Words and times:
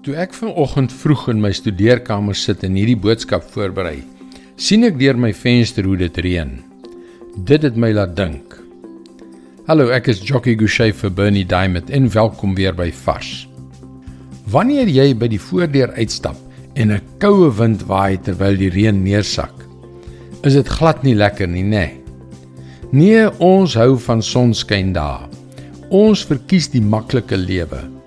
Toe 0.00 0.14
ek 0.16 0.32
vanoggend 0.32 0.94
vroeg 0.96 1.26
in 1.28 1.42
my 1.44 1.50
studeerkamer 1.52 2.36
sit 2.38 2.62
en 2.64 2.76
hierdie 2.78 2.96
boodskap 2.96 3.44
voorberei, 3.52 3.98
sien 4.56 4.86
ek 4.88 4.94
deur 4.96 5.18
my 5.20 5.28
venster 5.36 5.84
hoe 5.84 5.98
dit 6.00 6.20
reën. 6.24 6.54
Dit 7.44 7.66
het 7.68 7.76
my 7.76 7.90
laat 7.92 8.14
dink. 8.16 8.54
Hallo, 9.68 9.90
ek 9.92 10.08
is 10.08 10.22
Jockey 10.24 10.56
Gouchee 10.56 10.96
vir 10.96 11.12
Bernie 11.12 11.44
Diamond 11.44 11.92
en 11.92 12.08
welkom 12.16 12.56
weer 12.56 12.72
by 12.72 12.88
Vars. 13.02 13.44
Wanneer 14.48 14.88
jy 14.88 15.10
by 15.20 15.28
die 15.34 15.42
voordeur 15.50 15.92
uitstap 16.00 16.40
en 16.80 16.96
'n 16.96 17.04
koue 17.20 17.52
wind 17.60 17.84
waai 17.84 18.16
terwyl 18.16 18.56
die 18.56 18.72
reën 18.72 19.04
neersak, 19.04 19.52
is 20.48 20.56
dit 20.56 20.68
glad 20.80 21.04
nie 21.04 21.14
lekker 21.14 21.46
nie, 21.46 21.62
nê? 21.62 21.68
Nee. 21.68 22.00
nee, 22.90 23.28
ons 23.38 23.74
hou 23.74 23.98
van 23.98 24.22
sonskyn 24.22 24.94
dae. 24.96 25.28
Ons 25.90 26.24
verkies 26.24 26.72
die 26.72 26.80
maklike 26.80 27.36
lewe. 27.36 27.99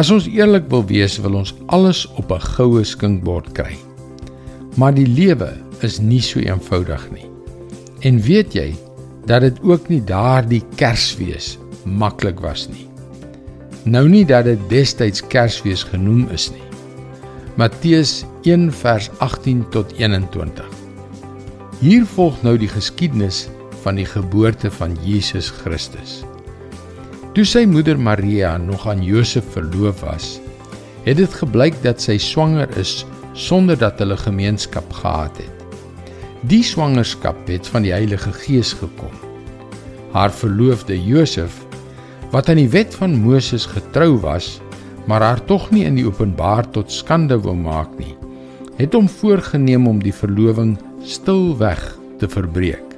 As 0.00 0.08
ons 0.08 0.24
eerlik 0.32 0.70
wil 0.72 0.86
wees, 0.88 1.18
wil 1.20 1.34
ons 1.42 1.50
alles 1.68 2.06
op 2.16 2.30
'n 2.32 2.40
goue 2.56 2.84
skinkbord 2.84 3.52
kry. 3.52 3.76
Maar 4.76 4.94
die 4.94 5.06
lewe 5.06 5.52
is 5.82 5.98
nie 6.00 6.22
so 6.22 6.40
eenvoudig 6.40 7.10
nie. 7.12 7.26
En 8.00 8.20
weet 8.20 8.54
jy 8.54 8.74
dat 9.26 9.42
dit 9.42 9.58
ook 9.62 9.88
nie 9.88 10.00
daardie 10.00 10.62
Kersfees 10.76 11.58
maklik 11.84 12.40
was 12.40 12.68
nie. 12.68 12.88
Nou 13.84 14.08
nie 14.08 14.24
dat 14.24 14.44
dit 14.44 14.58
destyds 14.68 15.20
Kersfees 15.20 15.82
genoem 15.82 16.28
is 16.32 16.50
nie. 16.50 16.68
Matteus 17.56 18.24
1 18.42 18.72
vers 18.72 19.10
18 19.18 19.68
tot 19.70 19.92
21. 19.98 20.64
Hier 21.80 22.06
volg 22.06 22.42
nou 22.42 22.56
die 22.56 22.68
geskiedenis 22.68 23.48
van 23.82 23.94
die 23.94 24.06
geboorte 24.06 24.70
van 24.70 24.96
Jesus 25.04 25.50
Christus. 25.50 26.24
Toe 27.30 27.44
sy 27.46 27.60
moeder 27.62 27.94
Maria 27.94 28.56
nog 28.58 28.88
aan 28.90 29.04
Josef 29.06 29.52
verloof 29.54 30.00
was, 30.02 30.40
het 31.04 31.20
dit 31.20 31.34
gebleik 31.38 31.76
dat 31.84 32.02
sy 32.02 32.16
swanger 32.18 32.66
is 32.80 33.04
sonder 33.38 33.78
dat 33.78 34.00
hulle 34.02 34.16
gemeenskap 34.18 34.88
gehad 34.98 35.38
het. 35.38 35.60
Die 36.50 36.64
swangerskap 36.66 37.38
het 37.46 37.68
van 37.70 37.86
die 37.86 37.92
Heilige 37.94 38.32
Gees 38.34 38.72
gekom. 38.74 39.14
Haar 40.10 40.34
verloofde 40.34 40.96
Josef, 40.98 41.54
wat 42.34 42.50
aan 42.50 42.58
die 42.58 42.72
wet 42.72 42.96
van 42.98 43.14
Moses 43.22 43.68
getrou 43.70 44.16
was, 44.24 44.56
maar 45.06 45.22
haar 45.22 45.44
tog 45.46 45.68
nie 45.70 45.84
in 45.86 46.00
die 46.00 46.06
openbaar 46.08 46.66
tot 46.74 46.90
skande 46.90 47.38
wou 47.38 47.54
maak 47.54 47.92
nie, 48.00 48.16
het 48.80 48.96
hom 48.98 49.06
voorgenem 49.06 49.86
om 49.86 50.02
die 50.02 50.14
verloving 50.14 50.74
stilweg 51.06 51.78
te 52.18 52.26
verbreek. 52.26 52.96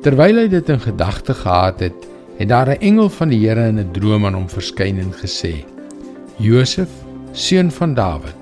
Terwyl 0.00 0.46
hy 0.46 0.48
dit 0.48 0.72
in 0.72 0.80
gedagte 0.80 1.36
gehad 1.36 1.84
het, 1.84 2.08
het 2.40 2.48
daar 2.48 2.68
'n 2.68 2.80
engel 2.80 3.08
van 3.08 3.28
die 3.28 3.46
Here 3.46 3.68
in 3.68 3.78
'n 3.78 3.92
droom 3.92 4.24
aan 4.24 4.34
hom 4.34 4.48
verskyn 4.48 4.98
en 4.98 5.12
gesê: 5.12 5.64
"Josef, 6.36 6.88
seun 7.32 7.70
van 7.70 7.94
Dawid, 7.94 8.40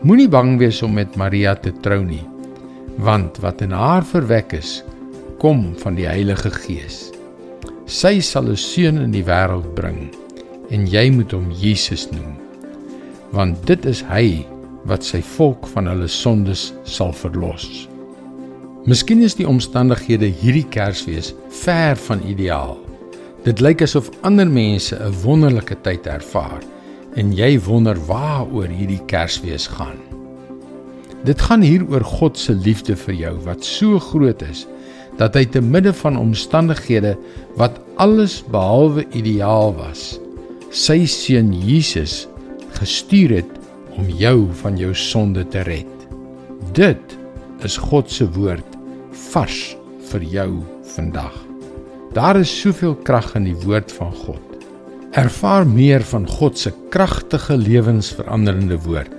moenie 0.00 0.28
bang 0.28 0.58
wees 0.58 0.82
om 0.82 0.92
met 0.92 1.16
Maria 1.16 1.54
te 1.54 1.72
trou 1.80 2.04
nie, 2.04 2.24
want 2.96 3.38
wat 3.38 3.60
in 3.60 3.70
haar 3.70 4.04
verwek 4.04 4.52
is, 4.52 4.84
kom 5.38 5.74
van 5.76 5.94
die 5.94 6.06
Heilige 6.06 6.50
Gees. 6.50 7.10
Sy 7.84 8.20
sal 8.20 8.48
'n 8.48 8.56
seun 8.56 8.98
in 8.98 9.10
die 9.10 9.24
wêreld 9.24 9.74
bring, 9.74 10.08
en 10.70 10.86
jy 10.86 11.10
moet 11.10 11.32
hom 11.32 11.50
Jesus 11.50 12.10
noem, 12.10 12.36
want 13.30 13.66
dit 13.66 13.86
is 13.86 14.02
hy 14.02 14.46
wat 14.84 15.04
sy 15.04 15.22
volk 15.22 15.66
van 15.66 15.86
hulle 15.86 16.08
sondes 16.08 16.72
sal 16.82 17.12
verlos." 17.12 17.88
Miskien 18.84 19.22
is 19.22 19.34
die 19.34 19.48
omstandighede 19.48 20.26
hierdie 20.26 20.66
Kersfees 20.70 21.34
ver 21.48 21.96
van 21.96 22.20
ideaal. 22.22 22.85
Dit 23.46 23.60
lyk 23.62 23.84
asof 23.84 24.08
ander 24.26 24.48
mense 24.50 24.96
'n 24.98 25.12
wonderlike 25.22 25.76
tyd 25.86 26.06
ervaar 26.10 26.62
en 27.14 27.30
jy 27.32 27.60
wonder 27.62 27.94
waaroor 28.08 28.66
hierdie 28.66 29.02
Kersfees 29.06 29.68
gaan. 29.70 30.00
Dit 31.24 31.40
gaan 31.40 31.62
hier 31.62 31.86
oor 31.86 32.02
God 32.02 32.38
se 32.38 32.52
liefde 32.52 32.96
vir 32.96 33.14
jou 33.14 33.34
wat 33.46 33.64
so 33.64 33.98
groot 33.98 34.42
is 34.42 34.66
dat 35.16 35.34
hy 35.34 35.44
te 35.44 35.60
midde 35.60 35.92
van 35.92 36.18
omstandighede 36.18 37.14
wat 37.56 37.78
alles 37.96 38.42
behalwe 38.50 39.06
ideaal 39.14 39.74
was, 39.78 40.18
sy 40.70 41.06
seun 41.06 41.54
Jesus 41.54 42.26
gestuur 42.82 43.30
het 43.30 43.52
om 43.96 44.10
jou 44.10 44.48
van 44.62 44.76
jou 44.76 44.94
sonde 44.94 45.46
te 45.48 45.62
red. 45.62 46.08
Dit 46.74 47.18
is 47.62 47.78
God 47.78 48.10
se 48.10 48.26
woord 48.26 48.76
vars 49.30 49.76
vir 50.10 50.22
jou 50.22 50.50
vandag. 50.96 51.55
Daar 52.16 52.38
is 52.40 52.60
soveel 52.60 52.94
krag 53.04 53.34
in 53.36 53.44
die 53.44 53.56
woord 53.60 53.90
van 53.92 54.12
God. 54.24 54.40
Ervaar 55.20 55.66
meer 55.68 56.00
van 56.00 56.24
God 56.28 56.56
se 56.58 56.72
kragtige 56.88 57.56
lewensveranderende 57.60 58.78
woord. 58.86 59.12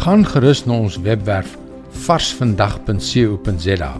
Gaan 0.00 0.24
gerus 0.24 0.64
na 0.64 0.78
ons 0.80 0.96
webwerf 1.04 1.58
varsvandag.co.za. 2.06 3.92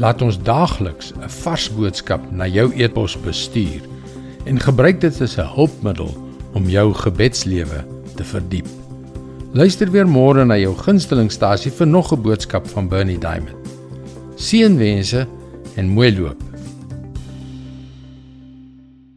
Laat 0.00 0.22
ons 0.24 0.40
daagliks 0.48 1.12
'n 1.12 1.28
vars 1.44 1.68
boodskap 1.76 2.24
na 2.32 2.48
jou 2.48 2.72
e-pos 2.72 3.20
bestuur 3.20 3.84
en 4.46 4.60
gebruik 4.60 5.00
dit 5.00 5.20
as 5.20 5.36
'n 5.36 5.52
hulpmiddel 5.54 6.16
om 6.52 6.68
jou 6.68 6.94
gebedslewe 6.94 7.84
te 8.16 8.24
verdiep. 8.24 8.68
Luister 9.52 9.90
weer 9.90 10.08
môre 10.08 10.44
na 10.44 10.56
jou 10.56 10.74
gunstelingstasie 10.74 11.72
vir 11.72 11.86
nog 11.86 12.12
'n 12.12 12.22
boodskap 12.22 12.66
van 12.68 12.88
Bernie 12.88 13.18
Diamond. 13.18 13.56
Seënwense 14.36 15.26
en 15.76 15.88
mooi 15.88 16.18
loop. 16.18 16.49